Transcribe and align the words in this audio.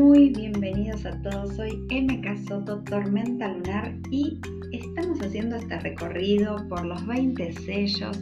Muy 0.00 0.30
bienvenidos 0.30 1.04
a 1.04 1.20
todos. 1.20 1.56
Soy 1.56 1.72
MK 1.90 2.48
Soto, 2.48 2.82
Tormenta 2.84 3.48
Lunar, 3.48 3.94
y 4.10 4.40
estamos 4.72 5.20
haciendo 5.20 5.56
este 5.56 5.78
recorrido 5.78 6.66
por 6.70 6.86
los 6.86 7.06
20 7.06 7.52
sellos. 7.52 8.18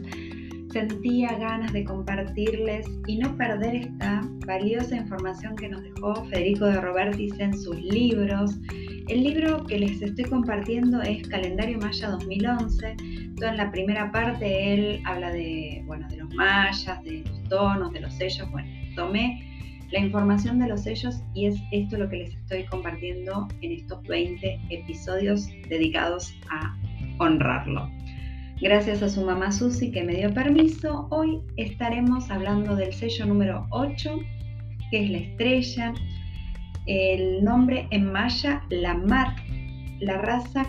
Sentía 0.73 1.37
ganas 1.37 1.71
de 1.71 1.85
compartirles 1.85 2.85
y 3.07 3.19
no 3.19 3.33
perder 3.37 3.75
esta 3.75 4.21
valiosa 4.45 4.97
información 4.97 5.55
que 5.55 5.69
nos 5.69 5.81
dejó 5.81 6.25
Federico 6.25 6.65
de 6.65 6.81
Robertis 6.81 7.39
en 7.39 7.57
sus 7.57 7.81
libros. 7.81 8.59
El 9.07 9.23
libro 9.23 9.65
que 9.65 9.79
les 9.79 10.01
estoy 10.01 10.25
compartiendo 10.25 11.01
es 11.01 11.25
Calendario 11.29 11.79
Maya 11.79 12.09
2011. 12.09 12.97
Toda 13.37 13.51
en 13.51 13.57
la 13.57 13.71
primera 13.71 14.11
parte 14.11 14.73
él 14.73 15.01
habla 15.05 15.31
de, 15.31 15.81
bueno, 15.85 16.05
de 16.09 16.17
los 16.17 16.35
mayas, 16.35 17.01
de 17.05 17.23
los 17.25 17.43
tonos, 17.45 17.93
de 17.93 18.01
los 18.01 18.13
sellos. 18.15 18.51
Bueno, 18.51 18.67
tomé 18.97 19.48
la 19.91 19.99
información 19.99 20.59
de 20.59 20.67
los 20.67 20.83
sellos 20.83 21.21
y 21.33 21.47
es 21.47 21.55
esto 21.71 21.97
lo 21.97 22.09
que 22.09 22.17
les 22.17 22.35
estoy 22.35 22.65
compartiendo 22.65 23.47
en 23.61 23.71
estos 23.71 24.01
20 24.03 24.59
episodios 24.69 25.47
dedicados 25.67 26.33
a 26.49 26.77
honrarlo. 27.17 27.89
Gracias 28.61 29.01
a 29.01 29.09
su 29.09 29.23
mamá 29.25 29.51
Susi 29.51 29.91
que 29.91 30.03
me 30.03 30.15
dio 30.15 30.33
permiso, 30.33 31.07
hoy 31.11 31.39
estaremos 31.55 32.29
hablando 32.29 32.75
del 32.75 32.93
sello 32.93 33.25
número 33.25 33.65
8, 33.71 34.19
que 34.91 35.03
es 35.05 35.09
la 35.09 35.17
estrella. 35.19 35.93
El 36.85 37.43
nombre 37.43 37.87
en 37.91 38.11
maya, 38.11 38.61
la 38.69 38.95
mat, 38.95 39.37
la 39.99 40.17
raza 40.17 40.65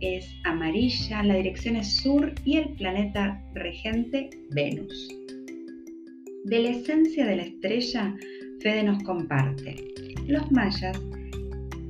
es 0.00 0.34
amarilla, 0.44 1.22
la 1.22 1.34
dirección 1.34 1.76
es 1.76 1.96
sur 1.96 2.32
y 2.44 2.56
el 2.56 2.70
planeta 2.70 3.42
regente 3.54 4.30
Venus. 4.50 5.19
De 6.44 6.58
la 6.62 6.70
esencia 6.70 7.26
de 7.26 7.36
la 7.36 7.42
estrella, 7.42 8.16
Fede 8.60 8.82
nos 8.82 9.02
comparte. 9.02 9.76
Los 10.26 10.50
mayas 10.50 10.98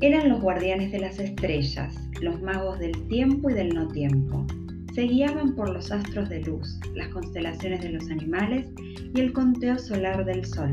eran 0.01 0.29
los 0.29 0.41
guardianes 0.41 0.91
de 0.91 0.99
las 0.99 1.21
estrellas, 1.21 1.95
los 2.21 2.43
magos 2.43 2.81
del 2.81 3.07
tiempo 3.07 3.49
y 3.49 3.55
del 3.55 3.69
no 3.73 3.87
tiempo. 3.87 4.45
Se 4.93 5.03
guiaban 5.03 5.55
por 5.55 5.71
los 5.71 5.93
astros 5.93 6.29
de 6.29 6.41
luz, 6.43 6.81
las 6.97 7.09
constelaciones 7.09 7.81
de 7.83 7.91
los 7.91 8.11
animales 8.11 8.67
y 9.15 9.21
el 9.21 9.33
conteo 9.33 9.79
solar 9.79 10.25
del 10.25 10.45
sol. 10.45 10.73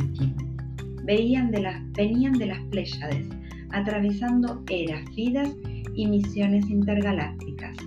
Venían 1.03 1.51
de 1.51 1.61
las 1.61 2.61
Pléyades, 2.71 3.27
atravesando 3.69 4.63
eras, 4.71 5.03
vidas 5.15 5.55
y 5.93 6.07
misiones 6.07 6.67
intergalácticas. 6.67 7.77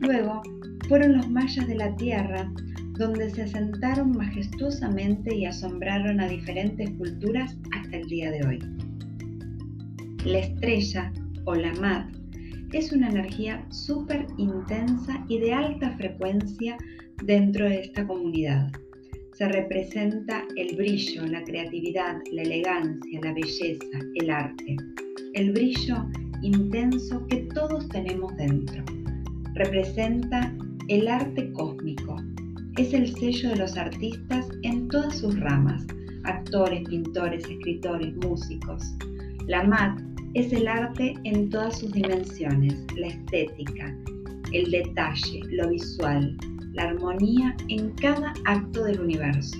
Luego 0.00 0.42
fueron 0.86 1.16
los 1.16 1.30
mayas 1.30 1.66
de 1.66 1.76
la 1.76 1.96
Tierra 1.96 2.52
donde 2.98 3.30
se 3.30 3.42
asentaron 3.42 4.12
majestuosamente 4.12 5.34
y 5.34 5.46
asombraron 5.46 6.20
a 6.20 6.28
diferentes 6.28 6.90
culturas 6.92 7.56
hasta 7.76 7.96
el 7.96 8.08
día 8.08 8.30
de 8.30 8.46
hoy. 8.46 8.58
La 10.24 10.38
estrella 10.38 11.12
o 11.44 11.54
la 11.54 11.72
mat 11.74 12.08
es 12.72 12.92
una 12.92 13.08
energía 13.08 13.64
súper 13.70 14.26
intensa 14.36 15.24
y 15.28 15.38
de 15.38 15.52
alta 15.52 15.90
frecuencia 15.96 16.76
dentro 17.24 17.68
de 17.68 17.80
esta 17.80 18.06
comunidad. 18.06 18.70
Se 19.34 19.48
representa 19.48 20.44
el 20.56 20.76
brillo, 20.76 21.26
la 21.26 21.42
creatividad, 21.42 22.16
la 22.32 22.42
elegancia, 22.42 23.20
la 23.22 23.32
belleza, 23.32 23.98
el 24.14 24.30
arte. 24.30 24.76
El 25.34 25.52
brillo 25.52 26.08
intenso 26.42 27.26
que 27.26 27.48
todos 27.54 27.88
tenemos 27.88 28.36
dentro. 28.36 28.84
Representa 29.54 30.54
el 30.88 31.08
arte 31.08 31.52
cósmico, 31.52 32.16
es 32.76 32.92
el 32.92 33.14
sello 33.14 33.50
de 33.50 33.56
los 33.56 33.76
artistas 33.76 34.48
en 34.62 34.88
todas 34.88 35.18
sus 35.18 35.38
ramas, 35.38 35.86
actores, 36.24 36.88
pintores, 36.88 37.48
escritores, 37.48 38.14
músicos. 38.16 38.82
La 39.46 39.62
MAT 39.62 40.00
es 40.34 40.52
el 40.52 40.66
arte 40.66 41.14
en 41.22 41.50
todas 41.50 41.78
sus 41.78 41.92
dimensiones, 41.92 42.74
la 42.96 43.06
estética, 43.06 43.96
el 44.52 44.70
detalle, 44.72 45.40
lo 45.50 45.68
visual, 45.68 46.36
la 46.72 46.84
armonía 46.84 47.56
en 47.68 47.90
cada 47.90 48.34
acto 48.44 48.84
del 48.84 49.00
universo, 49.00 49.56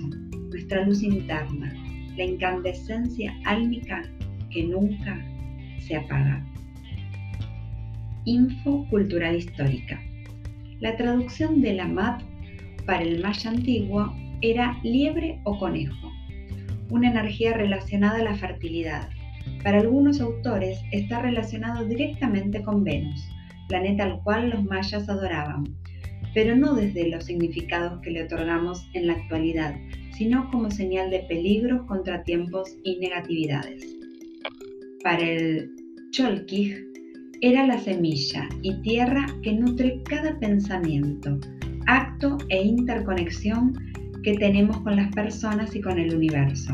nuestra 0.49 0.85
luz 0.85 1.01
interna, 1.01 1.73
la 2.17 2.25
incandescencia 2.25 3.33
álmica 3.45 4.03
que 4.51 4.63
nunca 4.63 5.25
se 5.79 5.95
apaga. 5.95 6.45
Info 8.25 8.85
Cultural 8.89 9.37
Histórica. 9.37 10.01
La 10.81 10.97
traducción 10.97 11.61
de 11.61 11.75
la 11.75 11.87
MAT 11.87 12.21
para 12.85 13.03
el 13.03 13.21
maya 13.21 13.49
antiguo 13.49 14.13
era 14.41 14.79
liebre 14.83 15.39
o 15.43 15.57
conejo, 15.57 16.11
una 16.89 17.09
energía 17.09 17.53
relacionada 17.53 18.19
a 18.19 18.23
la 18.23 18.35
fertilidad. 18.35 19.09
Para 19.63 19.79
algunos 19.79 20.21
autores 20.21 20.79
está 20.91 21.21
relacionado 21.21 21.85
directamente 21.85 22.61
con 22.63 22.83
Venus, 22.83 23.27
planeta 23.67 24.03
al 24.03 24.21
cual 24.23 24.49
los 24.49 24.63
mayas 24.63 25.09
adoraban, 25.09 25.63
pero 26.33 26.55
no 26.55 26.75
desde 26.75 27.09
los 27.09 27.25
significados 27.25 28.01
que 28.01 28.11
le 28.11 28.23
otorgamos 28.23 28.87
en 28.93 29.07
la 29.07 29.13
actualidad, 29.13 29.75
sino 30.11 30.49
como 30.51 30.69
señal 30.69 31.09
de 31.09 31.19
peligros, 31.19 31.85
contratiempos 31.87 32.75
y 32.83 32.97
negatividades. 32.97 33.85
Para 35.03 35.21
el 35.21 35.71
Cholkij 36.11 36.83
era 37.41 37.65
la 37.65 37.79
semilla 37.79 38.47
y 38.61 38.81
tierra 38.81 39.25
que 39.43 39.53
nutre 39.53 40.01
cada 40.03 40.39
pensamiento, 40.39 41.39
acto 41.87 42.37
e 42.49 42.63
interconexión 42.63 43.73
que 44.23 44.35
tenemos 44.37 44.77
con 44.81 44.95
las 44.95 45.11
personas 45.13 45.75
y 45.75 45.81
con 45.81 45.99
el 45.99 46.15
universo. 46.15 46.73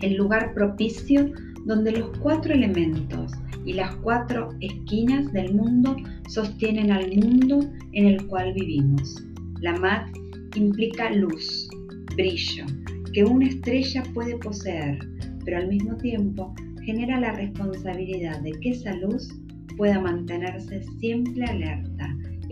El 0.00 0.16
lugar 0.16 0.52
propicio 0.54 1.30
donde 1.64 1.92
los 1.92 2.18
cuatro 2.18 2.52
elementos 2.52 3.32
y 3.64 3.74
las 3.74 3.94
cuatro 3.96 4.50
esquinas 4.60 5.32
del 5.32 5.54
mundo 5.54 5.96
sostienen 6.28 6.90
al 6.90 7.14
mundo 7.16 7.60
en 7.92 8.06
el 8.06 8.26
cual 8.26 8.52
vivimos. 8.52 9.22
La 9.60 9.78
mat 9.78 10.08
implica 10.56 11.10
luz, 11.12 11.70
brillo, 12.16 12.64
que 13.12 13.22
una 13.24 13.46
estrella 13.46 14.02
puede 14.12 14.36
poseer, 14.38 14.98
pero 15.44 15.58
al 15.58 15.68
mismo 15.68 15.96
tiempo 15.98 16.52
genera 16.84 17.20
la 17.20 17.32
responsabilidad 17.32 18.40
de 18.40 18.52
que 18.52 18.70
esa 18.70 18.96
luz 18.96 19.32
pueda 19.76 20.00
mantenerse 20.00 20.82
siempre 20.98 21.44
alerta 21.44 21.91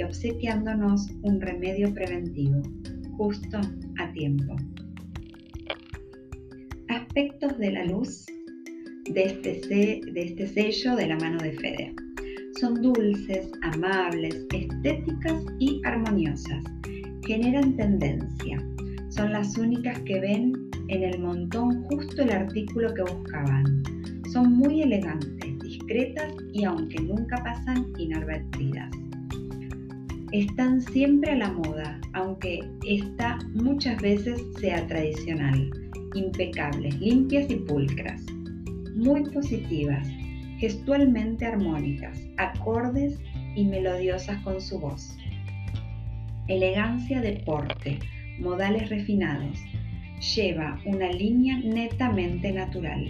y 0.01 0.03
obsequiándonos 0.03 1.09
un 1.23 1.43
remedio 1.43 1.93
preventivo, 1.93 2.63
justo 3.19 3.61
a 3.99 4.11
tiempo. 4.15 4.57
Aspectos 6.89 7.59
de 7.59 7.71
la 7.71 7.85
luz 7.85 8.25
de 9.11 9.25
este, 9.25 9.61
de 10.11 10.23
este 10.23 10.47
sello 10.47 10.97
de 10.97 11.09
la 11.09 11.19
mano 11.19 11.39
de 11.43 11.53
Fede. 11.53 11.95
Son 12.59 12.81
dulces, 12.81 13.51
amables, 13.61 14.47
estéticas 14.55 15.45
y 15.59 15.83
armoniosas. 15.85 16.65
Generan 17.27 17.77
tendencia. 17.77 18.59
Son 19.11 19.33
las 19.33 19.59
únicas 19.59 19.99
que 20.01 20.19
ven 20.19 20.53
en 20.89 21.03
el 21.03 21.21
montón 21.21 21.85
justo 21.85 22.23
el 22.23 22.31
artículo 22.31 22.95
que 22.95 23.03
buscaban. 23.03 23.83
Son 24.33 24.51
muy 24.55 24.81
elegantes, 24.81 25.59
discretas 25.63 26.33
y 26.55 26.65
aunque 26.65 27.03
nunca 27.03 27.37
pasan 27.45 27.87
inadvertidas 27.99 29.00
están 30.33 30.81
siempre 30.81 31.33
a 31.33 31.37
la 31.37 31.53
moda, 31.53 32.01
aunque 32.13 32.61
esta 32.87 33.39
muchas 33.53 34.01
veces 34.01 34.41
sea 34.61 34.87
tradicional, 34.87 35.71
impecables, 36.15 36.99
limpias 37.01 37.51
y 37.51 37.57
pulcras, 37.57 38.23
muy 38.95 39.25
positivas, 39.31 40.07
gestualmente 40.59 41.47
armónicas, 41.47 42.17
acordes 42.37 43.19
y 43.57 43.65
melodiosas 43.65 44.41
con 44.43 44.61
su 44.61 44.79
voz. 44.79 45.17
Elegancia 46.47 47.21
de 47.21 47.43
porte, 47.45 47.99
modales 48.39 48.89
refinados, 48.89 49.59
lleva 50.37 50.79
una 50.87 51.11
línea 51.11 51.59
netamente 51.59 52.53
natural. 52.53 53.05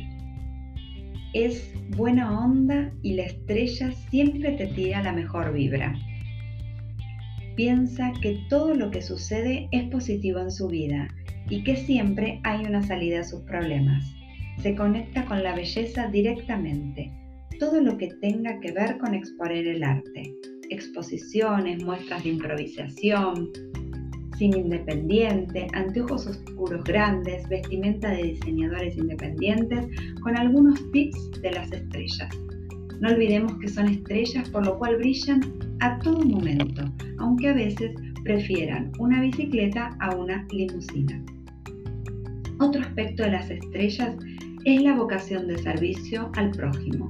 Es 1.34 1.74
buena 1.96 2.44
onda 2.44 2.90
y 3.02 3.14
la 3.14 3.24
estrella 3.24 3.92
siempre 4.10 4.52
te 4.52 4.68
tira 4.68 5.02
la 5.02 5.12
mejor 5.12 5.52
vibra 5.52 5.94
piensa 7.60 8.10
que 8.22 8.38
todo 8.48 8.74
lo 8.74 8.90
que 8.90 9.02
sucede 9.02 9.68
es 9.70 9.84
positivo 9.90 10.40
en 10.40 10.50
su 10.50 10.66
vida 10.66 11.08
y 11.50 11.62
que 11.62 11.76
siempre 11.76 12.40
hay 12.42 12.64
una 12.64 12.82
salida 12.82 13.20
a 13.20 13.24
sus 13.24 13.42
problemas. 13.42 14.02
Se 14.62 14.74
conecta 14.74 15.26
con 15.26 15.42
la 15.42 15.54
belleza 15.54 16.06
directamente, 16.06 17.12
todo 17.58 17.82
lo 17.82 17.98
que 17.98 18.08
tenga 18.22 18.58
que 18.60 18.72
ver 18.72 18.96
con 18.96 19.12
exponer 19.14 19.66
el 19.66 19.84
arte, 19.84 20.34
exposiciones, 20.70 21.84
muestras 21.84 22.24
de 22.24 22.30
improvisación, 22.30 23.50
cine 24.38 24.60
independiente, 24.60 25.66
anteojos 25.74 26.28
oscuros 26.28 26.82
grandes, 26.84 27.46
vestimenta 27.50 28.08
de 28.08 28.22
diseñadores 28.22 28.96
independientes, 28.96 29.86
con 30.22 30.34
algunos 30.34 30.80
tips 30.92 31.42
de 31.42 31.50
las 31.50 31.70
estrellas. 31.70 32.49
No 33.00 33.08
olvidemos 33.08 33.56
que 33.58 33.68
son 33.68 33.88
estrellas 33.88 34.48
por 34.50 34.66
lo 34.66 34.78
cual 34.78 34.96
brillan 34.98 35.40
a 35.80 35.98
todo 36.00 36.20
momento, 36.20 36.84
aunque 37.18 37.48
a 37.48 37.54
veces 37.54 37.92
prefieran 38.24 38.92
una 38.98 39.22
bicicleta 39.22 39.96
a 40.00 40.14
una 40.14 40.46
limusina. 40.50 41.22
Otro 42.58 42.82
aspecto 42.82 43.22
de 43.22 43.30
las 43.30 43.50
estrellas 43.50 44.16
es 44.66 44.82
la 44.82 44.94
vocación 44.94 45.48
de 45.48 45.56
servicio 45.56 46.30
al 46.34 46.50
prójimo, 46.50 47.08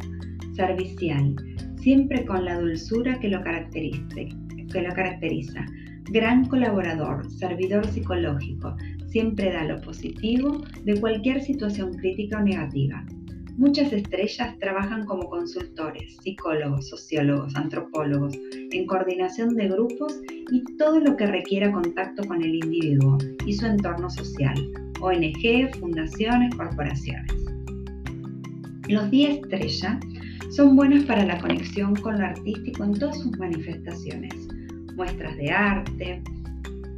servicial, 0.55 1.35
siempre 1.81 2.25
con 2.25 2.45
la 2.45 2.61
dulzura 2.61 3.19
que 3.19 3.29
lo, 3.29 3.43
que 3.43 4.83
lo 4.83 4.95
caracteriza. 4.95 5.67
Gran 6.13 6.45
colaborador, 6.47 7.29
servidor 7.29 7.85
psicológico, 7.87 8.77
siempre 9.09 9.53
da 9.53 9.65
lo 9.65 9.81
positivo 9.81 10.63
de 10.85 11.01
cualquier 11.01 11.43
situación 11.43 11.95
crítica 11.95 12.39
o 12.39 12.43
negativa. 12.43 13.05
Muchas 13.57 13.93
estrellas 13.93 14.59
trabajan 14.59 15.05
como 15.05 15.29
consultores, 15.29 16.17
psicólogos, 16.23 16.89
sociólogos, 16.89 17.55
antropólogos, 17.57 18.35
en 18.53 18.87
coordinación 18.87 19.55
de 19.55 19.69
grupos 19.69 20.21
y 20.51 20.65
todo 20.77 21.01
lo 21.01 21.17
que 21.17 21.27
requiera 21.27 21.71
contacto 21.71 22.25
con 22.27 22.43
el 22.43 22.55
individuo 22.55 23.19
y 23.47 23.53
su 23.53 23.67
entorno 23.67 24.09
social, 24.09 24.57
ONG, 25.01 25.75
fundaciones, 25.79 26.55
corporaciones. 26.55 27.33
Los 28.89 29.11
10 29.11 29.43
estrellas 29.43 29.99
son 30.51 30.75
buenas 30.75 31.05
para 31.05 31.25
la 31.25 31.39
conexión 31.39 31.95
con 31.97 32.19
lo 32.19 32.27
artístico 32.27 32.85
en 32.85 32.99
todas 32.99 33.21
sus 33.21 33.39
manifestaciones, 33.39 34.35
muestras 34.97 35.37
de 35.37 35.51
arte, 35.51 36.23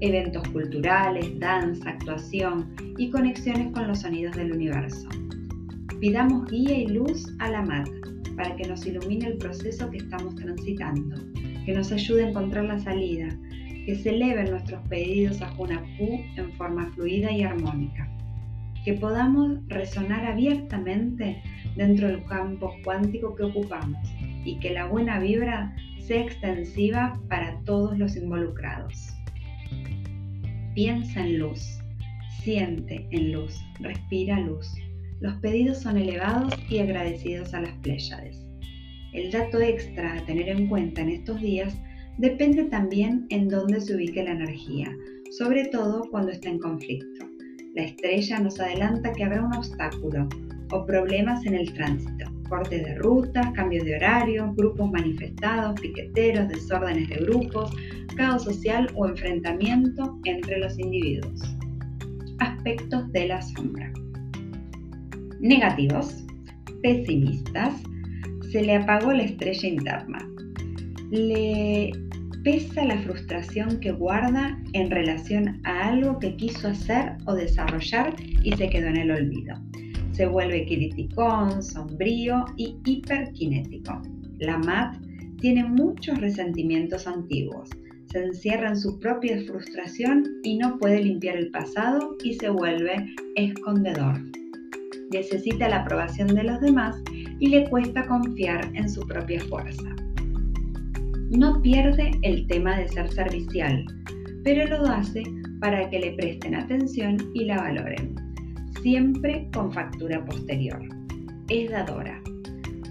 eventos 0.00 0.46
culturales, 0.48 1.38
danza, 1.38 1.90
actuación 1.90 2.74
y 2.98 3.10
conexiones 3.10 3.72
con 3.72 3.88
los 3.88 4.00
sonidos 4.00 4.36
del 4.36 4.52
universo. 4.52 5.08
Pidamos 6.02 6.50
guía 6.50 6.78
y 6.78 6.88
luz 6.88 7.32
a 7.38 7.48
la 7.48 7.62
MAT 7.62 7.88
para 8.34 8.56
que 8.56 8.66
nos 8.66 8.84
ilumine 8.84 9.24
el 9.24 9.38
proceso 9.38 9.88
que 9.88 9.98
estamos 9.98 10.34
transitando, 10.34 11.16
que 11.64 11.72
nos 11.72 11.92
ayude 11.92 12.24
a 12.24 12.28
encontrar 12.30 12.64
la 12.64 12.80
salida, 12.80 13.28
que 13.86 13.94
se 13.94 14.10
eleven 14.10 14.50
nuestros 14.50 14.82
pedidos 14.88 15.40
a 15.42 15.50
Junapu 15.50 16.24
en 16.36 16.50
forma 16.54 16.90
fluida 16.96 17.30
y 17.30 17.44
armónica, 17.44 18.10
que 18.84 18.94
podamos 18.94 19.60
resonar 19.68 20.26
abiertamente 20.26 21.40
dentro 21.76 22.08
del 22.08 22.24
campo 22.24 22.74
cuántico 22.82 23.36
que 23.36 23.44
ocupamos 23.44 24.04
y 24.44 24.58
que 24.58 24.70
la 24.70 24.86
buena 24.86 25.20
vibra 25.20 25.72
sea 26.00 26.22
extensiva 26.22 27.16
para 27.28 27.60
todos 27.60 27.96
los 27.96 28.16
involucrados. 28.16 29.14
Piensa 30.74 31.20
en 31.24 31.38
luz, 31.38 31.78
siente 32.40 33.06
en 33.12 33.30
luz, 33.30 33.56
respira 33.78 34.40
luz. 34.40 34.66
Los 35.22 35.36
pedidos 35.36 35.78
son 35.78 35.98
elevados 35.98 36.52
y 36.68 36.80
agradecidos 36.80 37.54
a 37.54 37.60
las 37.60 37.76
Pléyades. 37.78 38.44
El 39.12 39.30
dato 39.30 39.60
extra 39.60 40.14
a 40.14 40.26
tener 40.26 40.48
en 40.48 40.66
cuenta 40.66 41.00
en 41.00 41.10
estos 41.10 41.40
días 41.40 41.78
depende 42.18 42.64
también 42.64 43.26
en 43.30 43.46
dónde 43.46 43.80
se 43.80 43.94
ubique 43.94 44.24
la 44.24 44.32
energía, 44.32 44.90
sobre 45.38 45.66
todo 45.66 46.08
cuando 46.10 46.32
está 46.32 46.48
en 46.48 46.58
conflicto. 46.58 47.24
La 47.76 47.84
estrella 47.84 48.40
nos 48.40 48.58
adelanta 48.58 49.12
que 49.12 49.22
habrá 49.22 49.44
un 49.44 49.54
obstáculo 49.54 50.28
o 50.72 50.84
problemas 50.86 51.46
en 51.46 51.54
el 51.54 51.72
tránsito, 51.72 52.24
corte 52.48 52.78
de 52.78 52.96
rutas, 52.96 53.48
cambios 53.52 53.84
de 53.84 53.94
horario, 53.94 54.52
grupos 54.56 54.90
manifestados, 54.90 55.80
piqueteros, 55.80 56.48
desórdenes 56.48 57.08
de 57.10 57.16
grupos, 57.26 57.70
caos 58.16 58.42
social 58.42 58.90
o 58.96 59.06
enfrentamiento 59.06 60.18
entre 60.24 60.58
los 60.58 60.76
individuos. 60.80 61.40
Aspectos 62.40 63.12
de 63.12 63.28
la 63.28 63.40
sombra 63.40 63.92
negativos, 65.42 66.24
pesimistas, 66.82 67.74
se 68.50 68.62
le 68.62 68.76
apagó 68.76 69.12
la 69.12 69.24
estrella 69.24 69.68
interna. 69.68 70.18
Le 71.10 71.92
pesa 72.44 72.84
la 72.84 72.98
frustración 72.98 73.80
que 73.80 73.92
guarda 73.92 74.58
en 74.72 74.90
relación 74.90 75.60
a 75.64 75.88
algo 75.88 76.18
que 76.18 76.36
quiso 76.36 76.68
hacer 76.68 77.16
o 77.26 77.34
desarrollar 77.34 78.14
y 78.42 78.52
se 78.52 78.68
quedó 78.68 78.86
en 78.86 78.96
el 78.96 79.10
olvido. 79.10 79.56
Se 80.12 80.26
vuelve 80.26 80.66
criticón, 80.66 81.62
sombrío 81.62 82.44
y 82.56 82.76
hiperkinético. 82.84 84.00
La 84.38 84.58
MAT 84.58 84.96
tiene 85.40 85.64
muchos 85.64 86.18
resentimientos 86.20 87.06
antiguos. 87.06 87.68
Se 88.12 88.24
encierra 88.24 88.68
en 88.68 88.76
su 88.76 88.98
propia 89.00 89.42
frustración 89.44 90.24
y 90.44 90.58
no 90.58 90.78
puede 90.78 91.02
limpiar 91.02 91.36
el 91.36 91.50
pasado 91.50 92.16
y 92.22 92.34
se 92.34 92.50
vuelve 92.50 93.06
escondedor 93.36 94.20
necesita 95.10 95.68
la 95.68 95.82
aprobación 95.82 96.28
de 96.28 96.44
los 96.44 96.60
demás 96.60 96.96
y 97.40 97.48
le 97.48 97.68
cuesta 97.68 98.06
confiar 98.06 98.70
en 98.74 98.88
su 98.88 99.06
propia 99.06 99.40
fuerza. 99.40 99.94
No 101.30 101.60
pierde 101.62 102.10
el 102.22 102.46
tema 102.46 102.78
de 102.78 102.88
ser 102.88 103.10
servicial, 103.10 103.84
pero 104.44 104.66
lo 104.66 104.86
hace 104.86 105.22
para 105.60 105.88
que 105.88 105.98
le 105.98 106.12
presten 106.12 106.54
atención 106.54 107.16
y 107.34 107.44
la 107.44 107.56
valoren, 107.56 108.14
siempre 108.82 109.48
con 109.54 109.72
factura 109.72 110.24
posterior. 110.24 110.80
Es 111.48 111.70
dadora, 111.70 112.20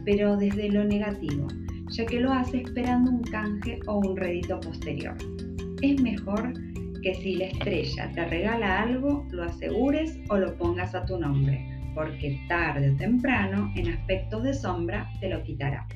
pero 0.05 0.37
desde 0.37 0.69
lo 0.69 0.83
negativo, 0.83 1.47
ya 1.89 2.05
que 2.05 2.19
lo 2.19 2.31
hace 2.31 2.61
esperando 2.61 3.11
un 3.11 3.23
canje 3.23 3.79
o 3.87 3.99
un 3.99 4.17
rédito 4.17 4.59
posterior. 4.59 5.15
Es 5.81 6.01
mejor 6.01 6.53
que 7.01 7.15
si 7.15 7.35
la 7.35 7.45
estrella 7.45 8.11
te 8.13 8.25
regala 8.25 8.81
algo, 8.83 9.27
lo 9.31 9.43
asegures 9.43 10.17
o 10.29 10.37
lo 10.37 10.55
pongas 10.57 10.95
a 10.95 11.05
tu 11.05 11.19
nombre, 11.19 11.70
porque 11.93 12.39
tarde 12.47 12.91
o 12.91 12.97
temprano, 12.97 13.71
en 13.75 13.89
aspectos 13.89 14.43
de 14.43 14.53
sombra, 14.53 15.09
te 15.19 15.29
lo 15.29 15.43
quitará. 15.43 15.87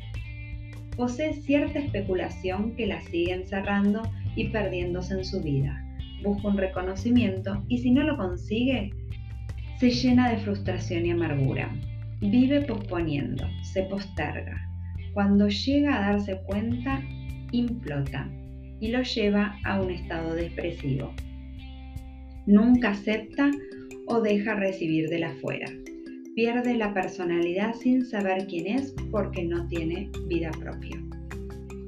Posee 0.95 1.33
cierta 1.33 1.79
especulación 1.79 2.75
que 2.75 2.87
la 2.87 3.01
sigue 3.01 3.33
encerrando 3.33 4.03
y 4.35 4.49
perdiéndose 4.49 5.15
en 5.15 5.25
su 5.25 5.41
vida. 5.41 5.81
Busca 6.23 6.47
un 6.47 6.57
reconocimiento 6.57 7.63
y 7.67 7.79
si 7.79 7.91
no 7.91 8.03
lo 8.03 8.17
consigue, 8.17 8.91
se 9.79 9.89
llena 9.89 10.29
de 10.29 10.37
frustración 10.37 11.05
y 11.05 11.11
amargura. 11.11 11.69
Vive 12.21 12.61
posponiendo, 12.61 13.45
se 13.61 13.83
posterga. 13.83 14.61
Cuando 15.13 15.49
llega 15.49 15.97
a 15.97 16.11
darse 16.11 16.41
cuenta, 16.45 17.01
implota 17.51 18.29
y 18.79 18.89
lo 18.89 19.01
lleva 19.03 19.57
a 19.65 19.81
un 19.81 19.91
estado 19.91 20.33
depresivo. 20.33 21.13
Nunca 22.45 22.91
acepta 22.91 23.51
o 24.07 24.21
deja 24.21 24.55
recibir 24.55 25.09
de 25.09 25.19
la 25.19 25.31
fuera. 25.41 25.67
Pierde 26.35 26.75
la 26.75 26.93
personalidad 26.93 27.73
sin 27.75 28.05
saber 28.05 28.45
quién 28.47 28.67
es 28.67 28.93
porque 29.09 29.45
no 29.45 29.65
tiene 29.67 30.11
vida 30.27 30.51
propia. 30.59 31.01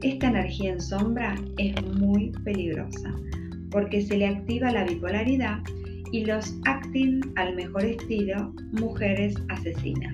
Esta 0.02 0.30
energía 0.30 0.72
en 0.72 0.80
sombra 0.80 1.36
es 1.58 1.76
muy 2.00 2.32
peligrosa 2.46 3.14
porque 3.72 4.02
se 4.02 4.16
le 4.16 4.28
activa 4.28 4.72
la 4.72 4.86
bipolaridad 4.86 5.60
y 6.14 6.24
los 6.24 6.58
acting 6.64 7.20
al 7.36 7.58
mejor 7.58 7.84
estilo 7.84 8.54
mujeres 8.72 9.36
asesinas. 9.50 10.14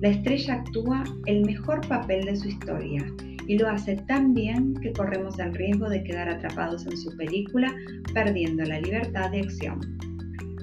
La 0.00 0.08
estrella 0.08 0.54
actúa 0.54 1.04
el 1.26 1.44
mejor 1.44 1.86
papel 1.86 2.24
de 2.24 2.34
su 2.34 2.48
historia 2.48 3.06
y 3.46 3.58
lo 3.58 3.68
hace 3.68 3.94
tan 4.08 4.34
bien 4.34 4.74
que 4.82 4.92
corremos 4.92 5.38
el 5.38 5.54
riesgo 5.54 5.88
de 5.88 6.02
quedar 6.02 6.28
atrapados 6.28 6.84
en 6.86 6.96
su 6.96 7.16
película 7.16 7.72
perdiendo 8.12 8.64
la 8.64 8.80
libertad 8.80 9.30
de 9.30 9.42
acción. 9.42 9.78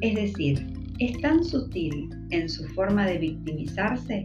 Es 0.01 0.15
decir, 0.15 0.78
es 0.99 1.17
tan 1.21 1.43
sutil 1.43 2.09
en 2.31 2.49
su 2.49 2.67
forma 2.69 3.05
de 3.05 3.17
victimizarse 3.17 4.23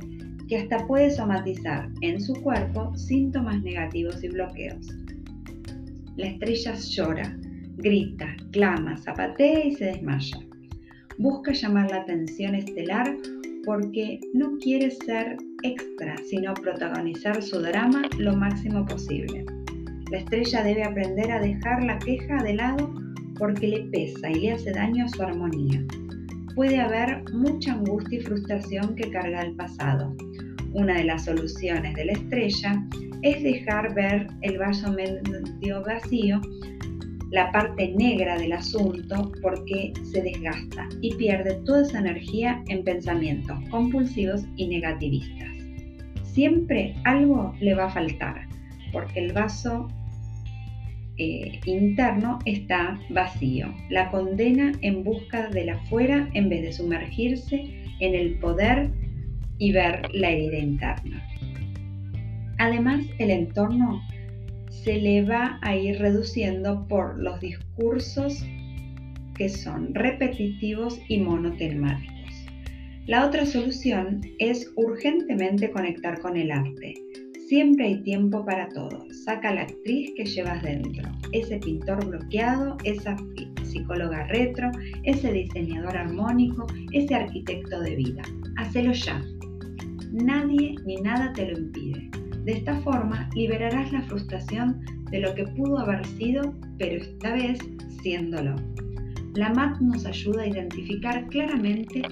que 0.48 0.58
hasta 0.58 0.86
puede 0.86 1.10
somatizar 1.10 1.88
en 2.02 2.20
su 2.20 2.34
cuerpo 2.34 2.94
síntomas 2.96 3.62
negativos 3.62 4.22
y 4.22 4.28
bloqueos. 4.28 4.86
La 6.16 6.26
estrella 6.26 6.74
llora, 6.74 7.38
grita, 7.76 8.36
clama, 8.52 8.96
zapatea 8.96 9.64
y 9.66 9.74
se 9.74 9.86
desmaya. 9.86 10.38
Busca 11.18 11.52
llamar 11.52 11.90
la 11.90 11.98
atención 11.98 12.54
estelar 12.54 13.16
porque 13.64 14.20
no 14.34 14.58
quiere 14.58 14.90
ser 14.90 15.36
extra, 15.62 16.16
sino 16.28 16.52
protagonizar 16.54 17.42
su 17.42 17.60
drama 17.60 18.02
lo 18.18 18.36
máximo 18.36 18.84
posible. 18.84 19.46
La 20.10 20.18
estrella 20.18 20.62
debe 20.62 20.84
aprender 20.84 21.32
a 21.32 21.40
dejar 21.40 21.82
la 21.82 21.98
queja 21.98 22.42
de 22.42 22.54
lado 22.54 22.92
porque 23.38 23.68
le 23.68 23.80
pesa 23.84 24.30
y 24.30 24.40
le 24.40 24.52
hace 24.52 24.72
daño 24.72 25.06
a 25.06 25.08
su 25.08 25.22
armonía. 25.22 25.84
Puede 26.54 26.80
haber 26.80 27.25
mucha 27.32 27.73
angustia 27.73 28.20
y 28.20 28.23
frustración 28.23 28.94
que 28.94 29.11
carga 29.11 29.42
el 29.42 29.56
pasado. 29.56 30.14
Una 30.73 30.94
de 30.94 31.04
las 31.04 31.25
soluciones 31.25 31.94
de 31.94 32.04
la 32.04 32.12
estrella 32.12 32.80
es 33.23 33.42
dejar 33.42 33.92
ver 33.94 34.28
el 34.42 34.58
vaso 34.58 34.92
medio 34.92 35.82
vacío, 35.84 36.40
la 37.32 37.50
parte 37.50 37.92
negra 37.96 38.38
del 38.38 38.52
asunto, 38.52 39.32
porque 39.42 39.92
se 40.12 40.23
desgasta 40.23 40.88
y 41.00 41.12
pierde 41.16 41.61
toda 41.64 41.82
esa 41.82 41.99
energía 41.99 42.62
en 42.68 42.84
pensamientos 42.84 43.58
compulsivos 43.70 44.44
y 44.54 44.68
negativistas. 44.68 45.49
Siempre 46.23 46.94
algo 47.02 47.52
le 47.61 47.75
va 47.75 47.87
a 47.87 47.90
faltar, 47.90 48.46
porque 48.92 49.18
el 49.18 49.32
vaso 49.32 49.88
eh, 51.18 51.61
interno 51.64 52.38
está 52.44 52.99
vacío. 53.11 53.73
La 53.90 54.11
condena 54.11 54.73
en 54.80 55.04
busca 55.04 55.49
de 55.50 55.66
la 55.66 55.78
fuera 55.87 56.28
en 56.35 56.49
vez 56.49 56.62
de 56.62 56.73
sumergirse 56.73 57.64
en 58.00 58.14
el 58.14 58.38
poder 58.38 58.90
y 59.59 59.73
ver 59.73 60.02
la 60.12 60.30
herida 60.30 60.59
interna. 60.59 61.23
Además, 62.59 63.04
el 63.18 63.30
entorno 63.30 64.02
se 64.71 64.97
le 64.99 65.23
va 65.23 65.59
a 65.62 65.76
ir 65.76 65.99
reduciendo 65.99 66.87
por 66.88 67.18
los 67.18 67.40
discursos 67.40 68.44
que 69.37 69.49
son 69.49 69.94
repetitivos 69.94 71.00
y 71.09 71.18
monotemáticos. 71.18 72.14
La 73.06 73.26
otra 73.26 73.44
solución 73.44 74.23
es 74.38 74.71
urgentemente 74.76 75.71
conectar 75.71 76.21
con 76.21 76.37
el 76.37 76.50
arte. 76.50 76.94
Siempre 77.48 77.86
hay 77.86 78.02
tiempo 78.02 78.42
para 78.44 78.70
todo. 78.70 79.06
Saca 79.24 79.52
la 79.52 79.62
actriz 79.62 80.12
que 80.16 80.24
llevas 80.24 80.62
dentro, 80.62 81.02
ese 81.32 81.58
pintor 81.58 82.06
bloqueado, 82.06 82.78
esa 82.84 83.16
psicóloga 83.62 84.26
retro, 84.28 84.70
ese 85.02 85.30
diseñador 85.30 85.94
armónico, 85.94 86.66
ese 86.92 87.14
arquitecto 87.14 87.80
de 87.80 87.96
vida. 87.96 88.22
Hacelo 88.56 88.92
ya. 88.92 89.22
Nadie 90.12 90.76
ni 90.86 90.96
nada 90.96 91.34
te 91.34 91.46
lo 91.46 91.58
impide. 91.58 92.10
De 92.44 92.52
esta 92.52 92.80
forma 92.80 93.28
liberarás 93.34 93.92
la 93.92 94.02
frustración 94.02 94.80
de 95.10 95.20
lo 95.20 95.34
que 95.34 95.44
pudo 95.44 95.78
haber 95.78 96.06
sido, 96.06 96.54
pero 96.78 97.02
esta 97.02 97.34
vez 97.34 97.58
siéndolo. 98.02 98.56
La 99.34 99.52
MAT 99.52 99.80
nos 99.80 100.06
ayuda 100.06 100.42
a 100.42 100.48
identificar 100.48 101.26
claramente 101.26 102.02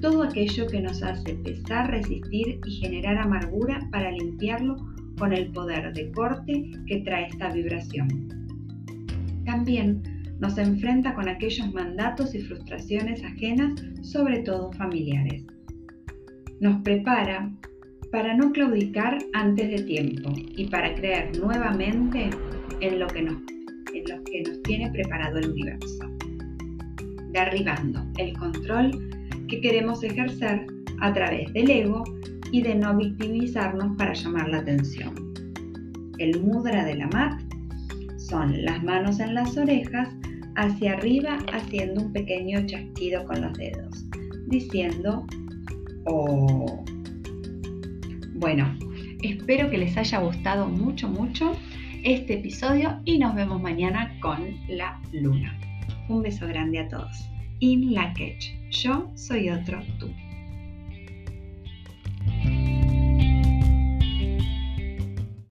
todo 0.00 0.22
aquello 0.22 0.66
que 0.66 0.80
nos 0.80 1.02
hace 1.02 1.34
pesar, 1.34 1.90
resistir 1.90 2.60
y 2.64 2.70
generar 2.80 3.18
amargura 3.18 3.80
para 3.90 4.12
limpiarlo 4.12 4.76
con 5.18 5.32
el 5.32 5.50
poder 5.50 5.92
de 5.92 6.10
corte 6.12 6.70
que 6.86 7.00
trae 7.00 7.26
esta 7.26 7.52
vibración. 7.52 8.08
También 9.44 10.02
nos 10.38 10.56
enfrenta 10.56 11.14
con 11.14 11.28
aquellos 11.28 11.72
mandatos 11.74 12.34
y 12.34 12.40
frustraciones 12.42 13.24
ajenas, 13.24 13.74
sobre 14.02 14.40
todo 14.40 14.72
familiares. 14.72 15.44
Nos 16.60 16.80
prepara 16.82 17.50
para 18.12 18.34
no 18.34 18.52
claudicar 18.52 19.18
antes 19.34 19.68
de 19.68 19.82
tiempo 19.82 20.32
y 20.56 20.66
para 20.68 20.94
creer 20.94 21.36
nuevamente 21.38 22.30
en 22.80 22.98
lo 22.98 23.06
que 23.08 23.22
nos, 23.22 23.36
en 23.92 24.16
lo 24.16 24.24
que 24.24 24.42
nos 24.42 24.62
tiene 24.62 24.90
preparado 24.90 25.38
el 25.38 25.50
universo. 25.50 25.98
Derribando 27.32 28.04
el 28.16 28.32
control 28.38 29.07
que 29.48 29.60
queremos 29.60 30.02
ejercer 30.04 30.66
a 31.00 31.12
través 31.12 31.52
del 31.52 31.70
ego 31.70 32.04
y 32.52 32.62
de 32.62 32.74
no 32.74 32.96
victimizarnos 32.96 33.96
para 33.96 34.12
llamar 34.12 34.48
la 34.48 34.58
atención. 34.58 35.14
El 36.18 36.40
mudra 36.40 36.84
de 36.84 36.96
la 36.96 37.06
mat 37.08 37.40
son 38.16 38.64
las 38.64 38.82
manos 38.82 39.20
en 39.20 39.34
las 39.34 39.56
orejas 39.56 40.08
hacia 40.56 40.94
arriba 40.94 41.38
haciendo 41.52 42.02
un 42.02 42.12
pequeño 42.12 42.66
chasquido 42.66 43.24
con 43.24 43.40
los 43.40 43.56
dedos, 43.56 44.04
diciendo 44.48 45.26
oh. 46.06 46.84
Bueno, 48.34 48.72
espero 49.22 49.68
que 49.70 49.78
les 49.78 49.96
haya 49.96 50.18
gustado 50.20 50.68
mucho, 50.68 51.08
mucho 51.08 51.56
este 52.04 52.34
episodio 52.34 53.00
y 53.04 53.18
nos 53.18 53.34
vemos 53.34 53.60
mañana 53.60 54.16
con 54.20 54.38
la 54.68 55.00
luna. 55.12 55.58
Un 56.08 56.22
beso 56.22 56.46
grande 56.46 56.78
a 56.78 56.88
todos. 56.88 57.28
In 57.60 57.92
Lakech. 57.92 58.57
Yo 58.82 59.10
soy 59.16 59.50
otro 59.50 59.82
tú. 59.98 60.08